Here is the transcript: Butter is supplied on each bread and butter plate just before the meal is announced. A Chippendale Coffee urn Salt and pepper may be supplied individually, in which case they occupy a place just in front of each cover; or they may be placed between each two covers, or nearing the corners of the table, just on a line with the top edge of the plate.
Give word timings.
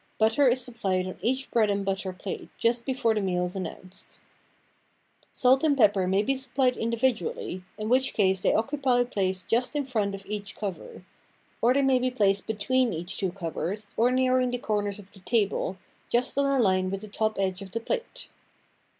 Butter 0.17 0.47
is 0.47 0.59
supplied 0.63 1.05
on 1.05 1.19
each 1.21 1.51
bread 1.51 1.69
and 1.69 1.85
butter 1.85 2.11
plate 2.11 2.49
just 2.57 2.85
before 2.87 3.13
the 3.13 3.21
meal 3.21 3.45
is 3.45 3.55
announced. 3.55 4.13
A 4.13 4.15
Chippendale 4.15 4.77
Coffee 4.79 5.25
urn 5.25 5.29
Salt 5.33 5.63
and 5.63 5.77
pepper 5.77 6.07
may 6.07 6.23
be 6.23 6.35
supplied 6.35 6.75
individually, 6.75 7.63
in 7.77 7.87
which 7.87 8.15
case 8.15 8.41
they 8.41 8.55
occupy 8.55 9.01
a 9.01 9.05
place 9.05 9.43
just 9.43 9.75
in 9.75 9.85
front 9.85 10.15
of 10.15 10.25
each 10.25 10.55
cover; 10.55 11.03
or 11.61 11.75
they 11.75 11.83
may 11.83 11.99
be 11.99 12.09
placed 12.09 12.47
between 12.47 12.93
each 12.93 13.17
two 13.19 13.31
covers, 13.31 13.89
or 13.95 14.09
nearing 14.09 14.49
the 14.49 14.57
corners 14.57 14.97
of 14.97 15.11
the 15.13 15.19
table, 15.19 15.77
just 16.09 16.35
on 16.35 16.47
a 16.47 16.59
line 16.59 16.89
with 16.89 17.01
the 17.01 17.07
top 17.07 17.37
edge 17.37 17.61
of 17.61 17.69
the 17.71 17.79
plate. 17.79 18.27